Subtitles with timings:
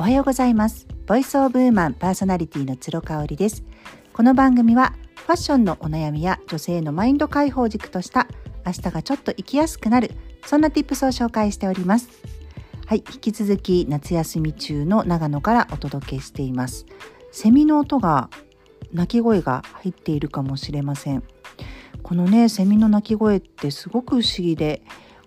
[0.00, 0.86] おはようございます。
[1.04, 3.62] ボイスオブウーマンパーソナリティの鶴香織です。
[4.14, 4.94] この番組は
[5.26, 8.26] ファッションのお悩みや女性のマインド解放軸とした
[8.64, 10.12] 明日がちょっと生きやすくなる
[10.46, 12.08] そんな tips を紹介しております。
[12.86, 16.86] はい引き続き夏休み中の長野からお届けしています。
[17.30, 18.30] セミの音が
[18.94, 21.22] 鳴き声が入っているかもしれません。
[22.02, 24.82] このねセミの鳴き声ってすごく不思議で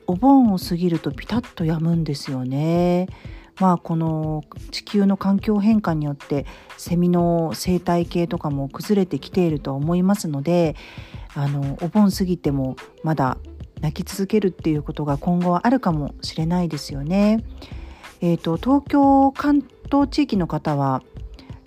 [0.07, 3.07] お盆を過ぎるとピタッと止むんですよね。
[3.59, 6.45] まあこの地球の環境変化によって
[6.77, 10.75] セミの生態系とかも崩れてきていると思いますので
[11.35, 13.37] あのお盆過ぎてもまだ
[13.81, 17.43] 泣き続けるっていうことが今後はあるかもしれないですよね。
[18.21, 21.03] えーと、東京関東地域の方は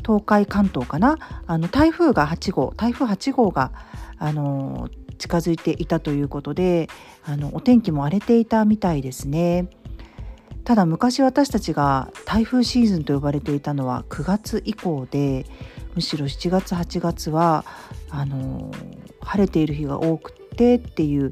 [0.05, 1.19] 東海関東かな？
[1.47, 3.73] あの台風が8号台風8号が
[4.19, 6.89] あの近づいていたということで
[7.25, 9.69] あのお天気も荒れていたみたいですね。
[10.67, 15.47] ただ昔私たちが台風シーズンと呼ばれていたのは9月以降で
[15.95, 17.65] むしろ7月8月は
[18.11, 18.73] あの
[19.21, 21.31] 晴れている日が多くてっていう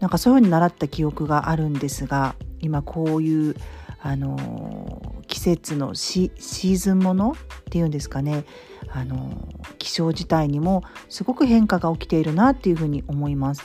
[0.00, 3.56] なんかそういうふうに習った記憶があるんですが今こういう
[4.02, 8.44] あの季節のシーズンものっていうんですかね。
[8.90, 9.48] あの
[9.78, 13.62] 気象自体にもすごく変化が起きているなっていうふうに思います。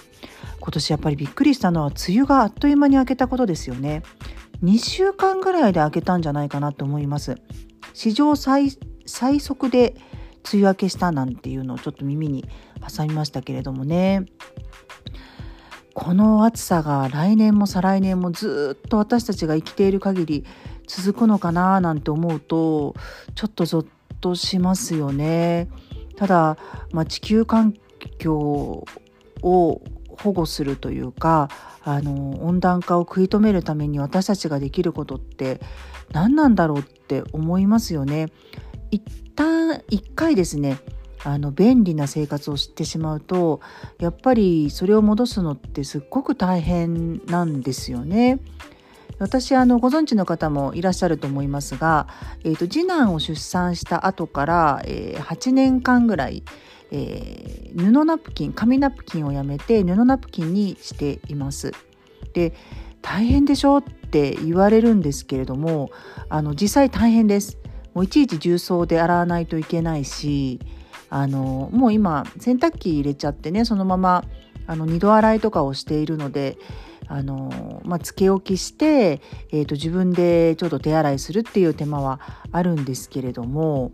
[0.62, 4.04] 今年やっぱりびっくりしたのは梅雨があっという間に明けたことですよね。
[4.64, 7.38] 2週間ぐらいで明けたんじゃないかなと思います。
[7.94, 8.72] 史上最
[9.06, 9.96] 最速で
[10.52, 12.46] 梅雨明けしたなんていうのをちょっと耳に
[12.96, 14.26] 挟みましたけれどもね。
[15.94, 20.46] この暑さが来年も再来年もずっと私たちが生きている限り
[20.88, 22.96] 続くのかななんて思うと
[23.36, 23.88] ちょっとゾッ
[24.22, 25.68] としますよね。
[26.16, 26.58] ただ、
[26.92, 27.74] まあ、地球環
[28.18, 28.86] 境
[29.42, 29.82] を
[30.24, 31.50] 保護するというか
[31.84, 35.60] あの温暖化を食い止めるために私たちができることって
[36.12, 38.28] 何なんだろうって思いますよね。
[38.92, 39.04] 一
[39.36, 40.80] 旦一回ですね
[41.24, 43.60] あの便利な生活を知ってしまうと
[44.00, 48.40] やっぱりそれを戻すのってすっごく大変なんですよね。
[49.20, 52.08] 私あのご存知の方もいらっしゃると思いますが、
[52.46, 56.44] えーと、次男を出産した後から、えー、8年間ぐらい
[56.92, 61.72] えー、布ナプキン紙ナプキンをやめて布ナプキンにしています。
[62.34, 62.54] で
[63.02, 65.90] 大変でしょって言われるんですけれども
[66.28, 67.58] あの実際大変です。
[67.94, 70.60] もういちいち重曹で洗わないといけないし
[71.10, 74.26] あのもう今洗濯機入れちゃってねそのまま
[74.68, 76.58] あの二度洗いとかをしているので
[77.08, 82.20] あの、まあ、つけ置きして、えーと自分でちょっと手洗いするっていう手間は
[82.52, 83.92] あるんですけれども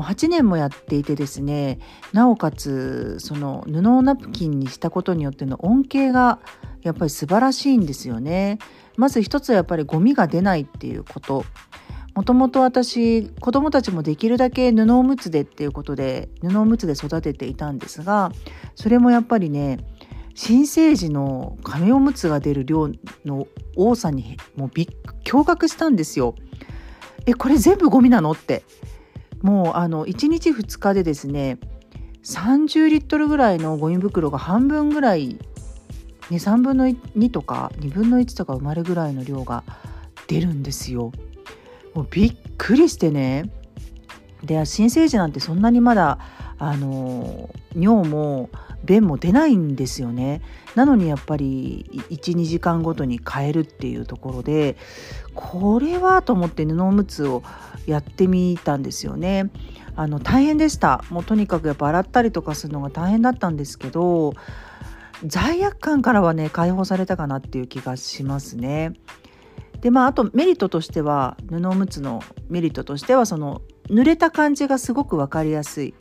[0.00, 1.78] もう8年もやっていてですね
[2.14, 6.38] なおかつその布をナプキンにしたことによっての恩恵が
[6.80, 8.58] やっぱり素晴らしいんですよね。
[8.96, 11.44] まず一つはやっぱりゴミが出ないっていうこと
[12.14, 18.32] もともと私子供たちもできるだけ布おむつでっていうことで布おむつで育てていたんですが
[18.76, 19.78] それもやっぱりね
[20.34, 22.90] 新生児の紙おむつが出る量
[23.26, 23.46] の
[23.76, 24.86] 多さにもうびっ
[25.24, 26.34] 驚愕したんですよ。
[27.26, 28.62] えこれ全部ゴミなのって
[29.42, 31.58] もうあの1日2日でですね
[32.24, 35.38] 30リットルぐらいのゴミ袋が半分ぐらい、ね、
[36.30, 39.64] 3分の2とか2分の1とか生まれぐらいの量が
[40.26, 41.12] 出るんですよ。
[41.94, 43.50] もうびっくりしてね
[44.44, 46.18] で新生児なんてそんなにまだ
[46.58, 48.50] あの尿も
[48.90, 50.42] 便も出ないんですよね
[50.74, 54.76] なのにやっぱり12時間ごとに変えるっていうところで
[55.32, 57.44] これはと思って布おむつを
[57.86, 59.50] やってみたんですよね
[59.94, 64.34] あの大変でしたもうとにかくやっぱ洗ったりとかするのが大変だったんですけど
[65.24, 68.94] 罪悪感からはね解放されたかなっていう気がしますね。
[69.82, 75.94] でまああとメリットとしては布おむつのメリットとしてはその濡れた感じがすごく分かりやすい。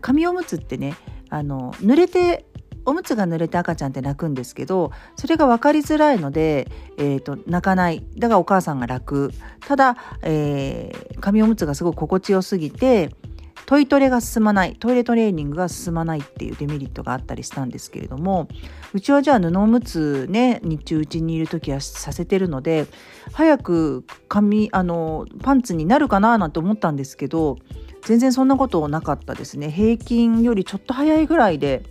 [0.00, 0.96] 紙おむつってね
[1.34, 2.46] あの濡れて
[2.84, 8.04] おむつが濡れて赤ちゃんって泣くんですけどそれが分かりづらいので、えーと、泣かない。
[8.16, 9.32] だからお母さんが楽
[9.66, 13.10] ただ、えー、紙おむつがすごく心地よすぎて
[13.66, 14.76] トイトレが進まない。
[14.78, 18.46] トイレトレーニングが進まないっていうデメリットがあったりしたんですけれども
[18.92, 22.86] うちはじゃあ布おむつね日中うちにいる時はさせてるので
[23.32, 27.56] 早く髪あのパンツになるかななんて思ったんですけど
[28.04, 31.82] 全然そんなことなかったですね平均よりちょっと早いぐらいで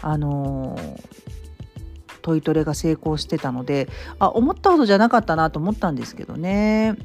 [0.00, 0.78] あの
[2.22, 3.88] トイトレが成功してたので
[4.18, 6.96] あ思ったほどじゃなかったなと思ったんですけどね。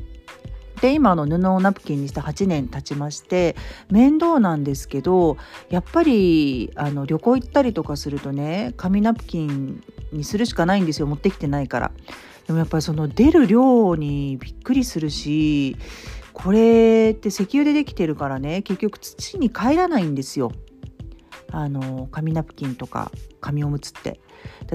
[0.82, 3.56] で今の布をナプキンにして8年経ちまして
[3.90, 5.38] 面倒なんですけど
[5.72, 11.92] やっぱりあの旅行行ったりとかするとね紙ナプキンにするしかないんですよ持ってきてないから。
[12.46, 15.76] でもやっぱりその出る量にびっくりするし
[16.38, 20.52] これって石油でできてるからね結局土に帰らないんですよ
[21.52, 23.12] あの紙ナプキンとか
[23.42, 24.20] 紙おむつって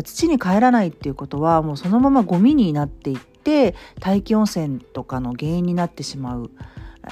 [0.03, 6.51] 土に帰らないっていうことはもうそのままゴミになっていって大気汚染とかの原因になってしまう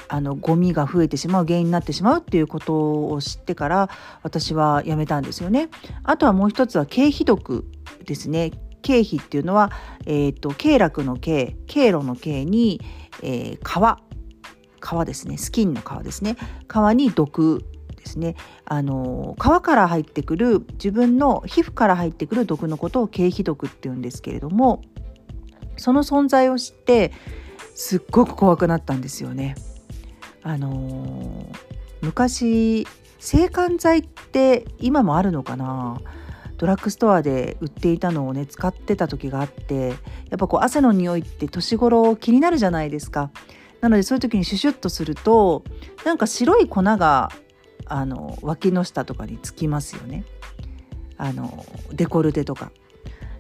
[0.08, 3.88] あのゴミが増えてしまう原因になってしまうっていうことを知ってから
[4.24, 5.68] 私はやめたんですよね。
[6.02, 7.66] あとはもう一つは経費毒
[8.04, 8.50] ですね。
[8.82, 9.70] 経費っていうのは、
[10.06, 12.80] えーと、経絡の経経路の経に、
[13.22, 14.09] えー、皮
[14.80, 16.36] 皮ですねスキンの皮ですね
[16.68, 17.64] 皮に毒
[17.96, 18.34] ですね
[18.64, 24.82] あの皮から入ってくる自分の皮膚から入ってくる毒のことを経皮毒っていうんですけれども
[25.76, 27.12] その存在を知って
[27.74, 29.54] すっごく怖くなったんですよね。
[30.42, 31.46] あの
[32.00, 32.86] 昔
[33.18, 36.00] 制汗剤って今もあるのかな？
[36.56, 39.94] ドラッグストアで売っていたのをね使ってた時があってや
[40.36, 43.30] っぱこう汗の匂いって年頃気になるじゃないですか。
[43.80, 45.64] なのでそういう時にシュシュッとすると
[46.04, 47.30] なんか白い粉が
[47.86, 50.24] あの脇の下とかにつきますよね。
[51.16, 52.72] あのデコルテとか。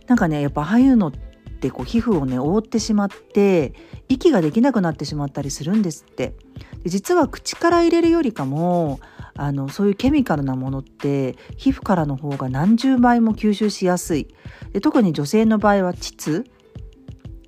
[0.06, 1.12] なんかねやっぱああいうのっ
[1.60, 3.74] てこう皮膚をね覆ってしまって
[4.08, 6.34] 息ができなくなってしまったりするんですって。
[6.82, 8.98] で実は口から入れるよりかも
[9.34, 14.28] あのそういうケミカルなものって皮膚からの方が何十倍も吸収しやすい
[14.72, 16.44] で特に女性の場合は膣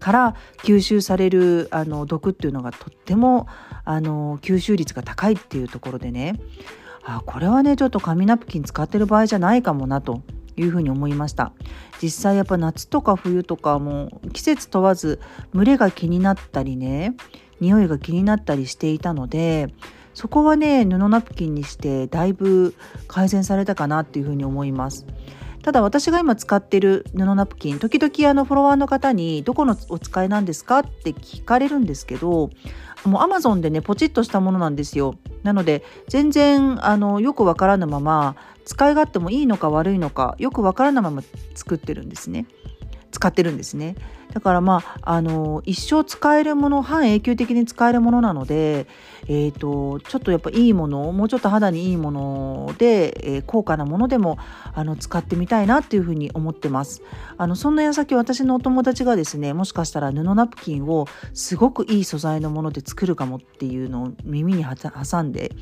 [0.02, 3.46] から吸収されるあの毒っていうのがとっても
[3.84, 6.40] あの吸収率が高いっていうところでね。
[7.04, 10.22] あこれはねちょっと紙ナプキン使ってる場合じゃないかもなと
[10.56, 11.52] いうふうに思いました。
[12.00, 15.20] 実際やっぱ夏とか冬とかも季節問わず
[15.54, 17.14] 蒸れが気になったりね
[17.60, 19.72] 匂いが気になったりしていたので
[20.14, 22.74] そこはね布ナプキンにしてだいぶ
[23.06, 25.06] 改善されたかなっていうふうに思います。
[25.62, 32.50] ただ私が今使ってる布ナプキン時々あのフォロワーの方にどこのお使いなんですかって聞かれるんですけど
[33.04, 35.16] もうアマゾンでねポチッとしたものなんですよ。
[35.42, 41.22] なので全然あのよくわからぬまま使い勝手もいいのか悪いのかよくわからぬまま
[41.54, 42.46] 作ってるんですね。
[43.12, 43.94] 使ってるんですね
[44.32, 48.86] だからまああの一生使えるもの半永久的に使えるものなので、
[49.28, 54.38] えーと、ちょっとやっぱいいものもうちょっと肌にいいもので、えー、高価なものでも
[54.74, 57.02] あの使ってみたいなっていうふうに思ってます。
[57.36, 65.52] あのそんな矢先私のお友達がですねもしかしたら布ナプキンをすごくいい素材のもので作るかもっていうのを耳に挟んで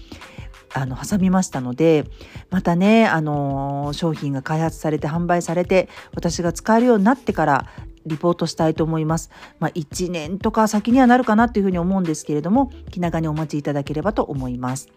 [0.72, 2.04] あの挟みましたので
[2.50, 7.66] またねあの商品が開発されて販売されて私が使えるようになってから
[8.06, 9.30] リポートしたいと思います。
[9.58, 14.88] まあ、1年とか先にはなるかなというふうに思うんですけれども、気長にお待ちいただければと思います。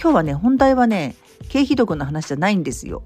[0.00, 1.16] 今日はね、本題はね、
[1.48, 3.02] 経費毒の話じゃないんですよ。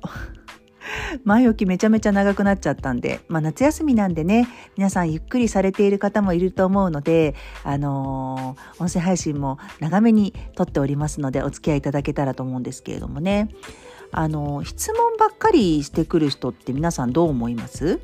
[1.25, 13.49] 前置きめちゃめちゃ長くなっちゃったんで、まあ、夏休みなんでね、皆さんゆっくりされている方もいると思うので、あのー、音声配信も長めに撮っておりますので、お付き合いいただけたらと思うんですけれどもね。
[14.13, 18.01] あのー、質問ばっかりしてくる人って皆さんどう思います？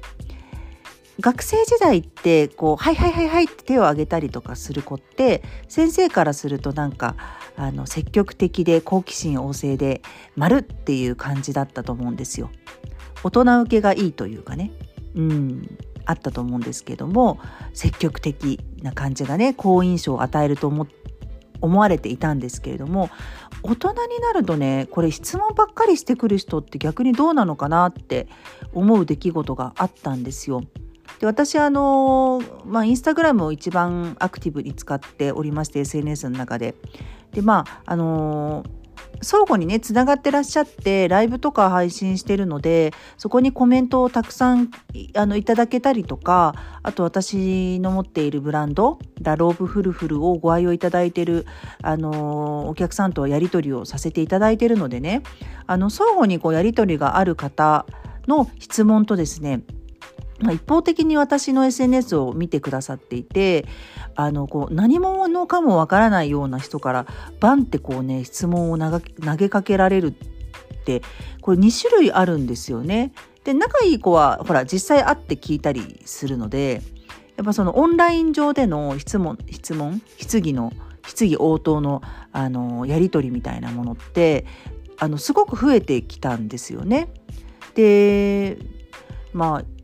[1.21, 7.15] 学生時代ってこう「はいはいはいはい」って手を挙げたりとかする子って先生からするとなんか
[7.61, 10.01] あの積極的で好奇心旺盛で
[10.35, 12.51] 「丸っていう感じだったと思うんですよ。
[13.23, 14.71] 大人受けがいいというかね
[15.15, 17.39] うんあったと思うんですけども
[17.75, 20.87] 積極的な感じがね好印象を与えると思
[21.61, 23.11] 思われていたんですけれども
[23.63, 28.27] 大人になるとねこれ質問ばっかりしてくる人って逆にどうなのかなって
[28.73, 30.63] 思う出来事があったんですよ。
[31.19, 36.75] で私あの、まあ、インスタグラムを一番アクティブに使っておりまして SNS の中で。
[37.33, 38.65] でまああの
[39.23, 44.71] 相互にねつながってらっしゃってライブとか配信してるのでそこにコメントをたくさん
[45.15, 51.47] あのいただけたりとかあと私の持っているブランドラローブフルフルをご愛用いただいてる
[51.83, 55.23] あのお客さんとやり取りをさせていただいてるのでね
[55.67, 57.87] あの相互にこうやり取りがある方
[58.27, 59.63] の質問とですね
[60.41, 63.67] まあ、一方的に私の SNS を見てくださっていて
[64.15, 67.07] あのこう何者かもわからないような人から
[67.41, 69.01] バンってこうね質問を投
[69.37, 71.03] げかけられるって
[71.41, 73.13] これ2種類あるんですよね。
[73.45, 76.83] で仲いい子はほら実際会って聞いたりするので
[77.37, 80.73] やっぱそのオンライン上での質問質問質疑の
[81.07, 84.45] 質疑応答のあのやり取りみたいなものって
[84.99, 87.09] あのすごく増えてきたんですよね。
[87.75, 88.59] で
[89.33, 89.80] まあ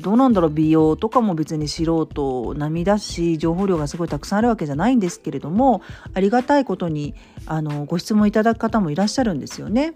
[0.00, 5.80] どうなんだろう美容とかも別に素人並みだし情報量がすごいたくさんあるわけじゃないんですけれども
[6.12, 7.14] ありがたいことに
[7.46, 9.94] あのご質問いただく方もいらっしゃるんですよね。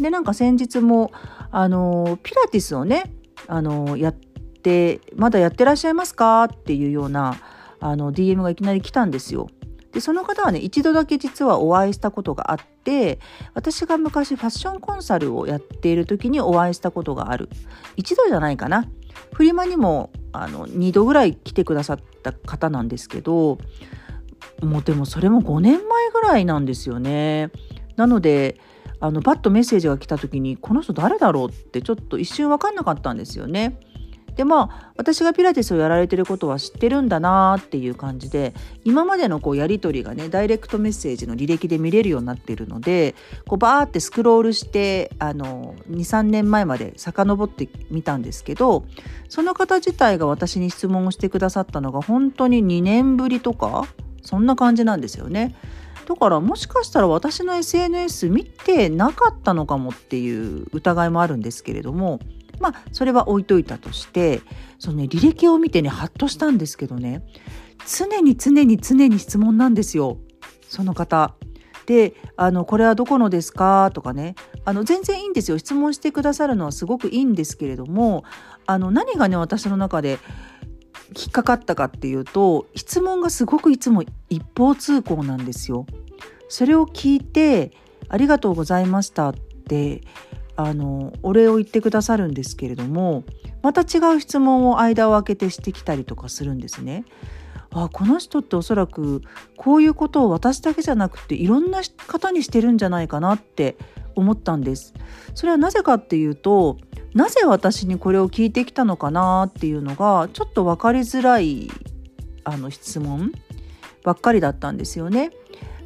[0.00, 1.12] でなんか先日も
[1.50, 3.12] あのピラティスをね
[3.46, 6.44] あのやってまだやってらっしゃいますか？
[6.44, 7.36] っていうような
[7.78, 9.48] あの DM がいきなり来たんですよ。
[9.96, 13.18] でその方はね一度だけ実はお会いしたことがあって
[13.54, 17.48] 私が昔ファッションコンサルをやっている時にお会いしたことがある
[17.96, 18.84] 一度じゃないかな
[19.32, 23.56] フリマにもあの2度ぐらい来てくださった方なんですけど
[24.60, 27.50] もうでもそれも5年前ぐらいなんですよね。
[27.96, 28.60] なので
[29.00, 33.80] あのバッとメッセージが来た時にこの人誰だろうってちょっと一瞬分かんなかったんですよね。
[34.36, 43.14] でまあ私がピラティスをやられてることは知ってるんだなっていう感じで今までのこうやり取りがねダイレクトメッセージの履歴で見れるようになってるので
[43.48, 48.84] こうバーってスクロールして23年前まで遡ってみたんですけど
[49.28, 53.86] その方自体が私に質問をしてくださったのが本当に2年ぶりとか
[54.22, 55.54] そんな感じなんですよね。
[56.06, 62.20] だからもしかしたら私の SNS 見てなかったのかもっていう疑いもあるんですけれども
[62.60, 64.40] まあそれは置いといたとして
[64.78, 67.22] そのね履歴を見てねハッとしたんですけどね
[67.86, 70.18] 常に常に常に質問なんですよ
[70.68, 71.34] その方。
[71.86, 74.34] であの「これはどこのですか?」とかね
[74.64, 78.24] あの全然いいんですよ質問してくださるのはすごくいいんですけれども
[78.66, 80.18] あの何がね私の中で
[81.16, 85.86] 引っかかったかっていうと質問がすごくいつも一方通行なんですよ。
[86.48, 87.72] それを聞いて
[88.08, 89.34] 「ありがとうございました」っ
[89.68, 90.02] て
[90.56, 93.24] あのお礼を言ってくださるんですけれども
[93.62, 97.04] また違う質問を間を空けてしてきたりとかするんですね。
[97.70, 99.20] あこの人っておそらく
[99.56, 103.76] こういうことを私だけじゃなくていろんな方にしてるんじゃないかなって
[104.14, 104.94] 思ったんです。
[105.34, 106.78] それはなぜかっていうと
[107.12, 111.70] なぜ私にこれを聞いてきたのかなっていうのがちょっと分かりづらい
[112.44, 113.32] あの質問
[114.04, 115.30] ばっかりだったんですよね。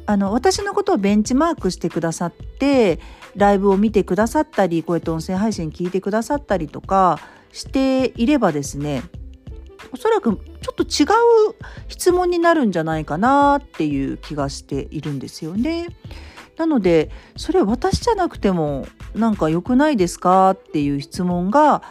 [0.05, 2.99] あの私のことをベンチマークしてくださって
[3.35, 7.19] ライブを見てくださったりこうやって音声配信聞いてくださったりとか
[7.51, 9.03] していればですね
[9.91, 11.55] おそらくちょっと違う
[11.87, 15.87] 質問になるんじゃないかなっていう気がしているんですよね。
[16.57, 18.85] なのでそれ私じゃなくても
[19.15, 21.81] なんか良くないですかっていう質問が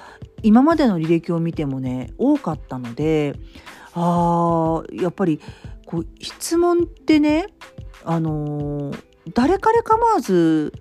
[0.42, 3.34] 今までの履歴を見てもね多かったので
[3.94, 5.40] あーやっぱり
[5.86, 7.46] こう質問ってね
[8.04, 9.02] あのー、
[9.34, 10.72] 誰彼構わず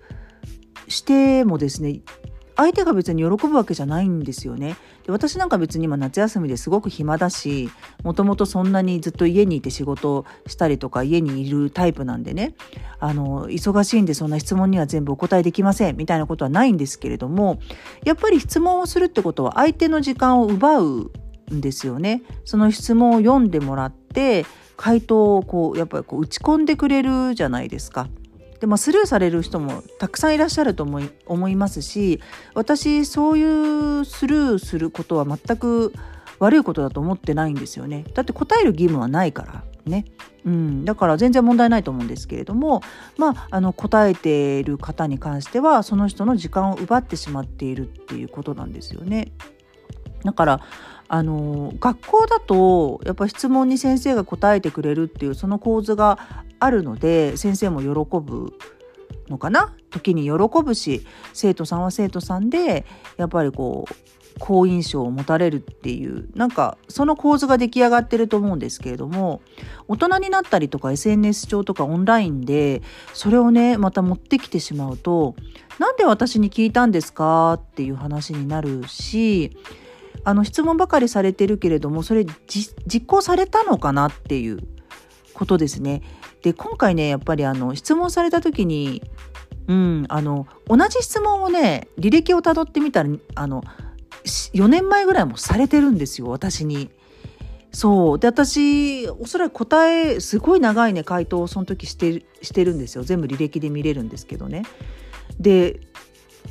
[0.90, 2.00] してもですね
[2.56, 4.76] 相手が別に喜ぶわけじゃないんですよね。
[5.06, 7.70] で私なんか別に今夏休みですごく暇だし
[8.04, 12.54] もともとそんなにずっと家にいて仕事したりとか家にいるタイプなんでね
[12.98, 17.60] あの忙しいんでそんな質問には全部お答えできませんみたいなことはないんですけれども
[18.04, 21.10] やっぱり質問をするってことは相手の時間を奪う
[21.50, 22.22] んですよね。
[22.44, 24.44] その質問を読んでもらって
[24.76, 28.08] 回答をこうやっぱりこう打ち込んでくれるじゃないですか。
[28.60, 32.20] でまあ、スルーされる人もたくさんいらっしゃると思い思いますし
[32.54, 33.42] 私そうい
[34.00, 35.94] うスルーすることは全く
[36.40, 38.04] 悪いことだと思ってないんですよね。
[38.14, 40.06] だって答える義務はないからね。
[40.44, 42.82] うん、だから全然問題ないと思うんですけれども、
[43.18, 49.32] まあ、あの答えている方に関してはその人の時間を奪ってしまっているっていうことなんですよね。
[50.24, 50.60] だから
[51.12, 56.20] あの学校だとやっぱ質問に先生が答えてくれるっていうその構図が
[56.60, 57.88] あるので先生も喜
[58.20, 58.52] ぶ
[59.28, 59.74] のかな？
[59.90, 60.30] 時に喜
[60.62, 62.86] ぶし生徒さんは生徒さんで
[63.16, 63.94] やっぱりこう
[64.38, 69.42] 好印象を持たれるっていうなんかその構図が出来上がってると思うんですけれども
[69.88, 72.82] 大人になったりとか SNS 上とかオンラインで
[73.14, 75.34] それをねまた持ってきてしまうと
[75.80, 77.54] なんで私に聞いたんですか？
[77.54, 79.56] っていう話になるし
[80.24, 84.60] あの質問ばかりされてるけれどもそれ実行されたのかなっていう
[85.34, 86.02] ことですね。
[86.42, 89.02] で今回ねやっぱりあの質問された時に、
[89.68, 93.62] うん、あの同じ質問をね履歴をたどってみたらあの
[94.24, 96.90] 4年前ぐらいもされてるんですよ私に。
[97.72, 104.64] そうで私おそらく答えすごい長いね回答をその時してしてるんですよ全部履歴で見れるんですけどね。
[105.38, 105.80] で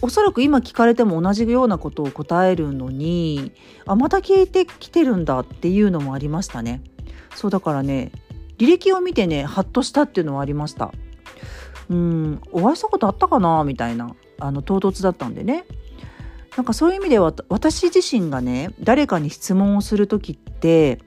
[0.02, 3.52] おそらく今聞かれても同じようなことを答えるのに
[3.86, 6.82] あまた聞いてきてるんだっていうのもありましたね。
[7.36, 8.12] そうだからね
[8.58, 10.92] 履歴を見てねハッとしたっていうのはありました。
[11.90, 13.64] うんお会いしたことあったかな？
[13.64, 15.66] みたいなあの唐突だったんでね。
[16.56, 21.00] なんかそういう意味では私自身がね誰かに質問をする時って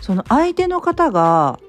[0.00, 1.60] その相手の方が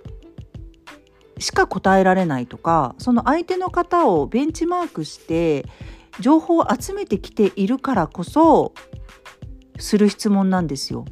[1.37, 5.65] しか答えられないとかその相手の方をベンチマークして
[6.19, 8.73] 情報を集めてきているからこそ
[9.77, 11.05] する質問なんですよ。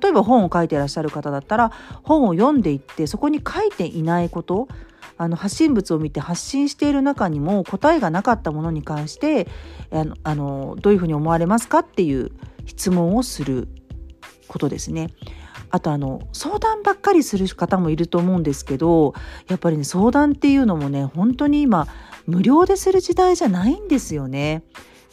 [0.00, 1.70] 例えば本を書いていらっしゃる方だったら
[2.02, 4.68] 本を読んでいってそこに書いていないこと
[5.18, 9.48] あの発信物を見て発信している中にも答えがなかったものに関して
[9.90, 12.32] あのあのどういうふうに思われますかっていう
[12.64, 13.68] 質問をする
[14.48, 15.08] ことですね。
[15.70, 19.14] あとあの相談ばっかりする方もいると思うんですけど
[19.48, 21.88] やっぱりね相談っていうのもね本当に今
[22.26, 24.62] 無料でする時代じゃないんですよね。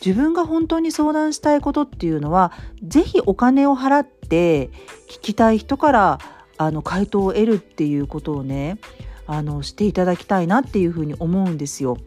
[0.04, 4.68] 自分が本当に相談したいことっていうのは是非お金を払って
[5.10, 6.20] 聞きたい人から
[6.58, 8.80] あの回答を得るっていうことをね
[9.28, 11.98] あのしていただきたいなっていうふうに思うんですよ。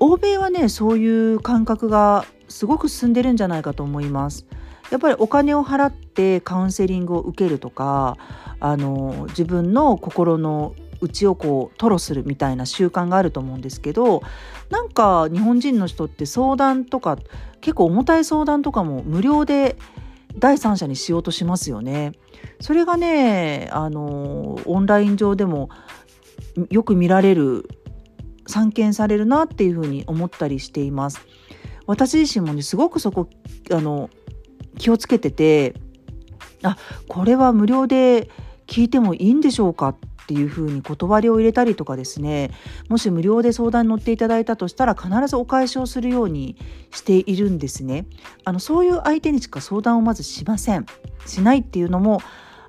[0.00, 4.46] 欧米はねそういう感覚がすごく進んでるんじゃないかと思います。
[4.90, 8.18] やっぱりお金を払ってカウンセリングを受けるとか
[8.60, 14.22] あの自分の心の内をこう吐露するみたいな習慣があると思うんですけど
[14.70, 17.18] なんか日本人の人って相談とか
[17.60, 19.76] 結構重たい相談とかも無料で
[20.38, 22.12] 第三者にしようとしますよね。
[22.60, 25.68] それがねあのオンライン上でも
[26.70, 27.68] よく見られる
[28.46, 31.20] 散見されるなっていうふうに思ったりしています。
[31.86, 33.28] 私自身もねすごくそこ
[33.70, 34.08] あの
[34.78, 35.74] 気をつけてて
[36.62, 36.76] あ
[37.08, 38.30] これは無料で
[38.66, 39.94] 聞いてもいいんでしょうか
[40.32, 42.50] っていうふうに断りを入れたりとかですね
[42.88, 46.56] もし無料で相談に乗っていただいたとしたら必ずお返しをするように
[46.90, 48.06] しているんですね。
[48.44, 50.86] あのそういう相手にしか相談をまずしません。
[51.26, 52.20] しないっていうのも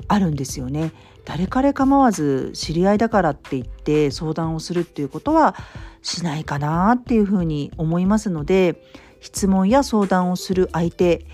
[0.08, 0.92] あるんですよね。
[1.26, 5.56] 誰彼構わず知り合いだからって言って相談をするっていうことは
[6.02, 8.84] しないかなっていうふうに思いますので
[9.22, 11.26] 質問や相談をする相手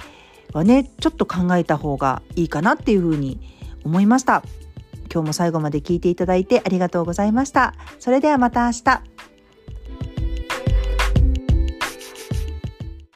[0.53, 3.39] はねちょっと考えた方がいいかなっていうふうに
[3.83, 4.43] 思いました。
[5.11, 7.73] 今日も最後まで聞いていただいてありがとうございました。
[7.99, 9.08] それではまた明日。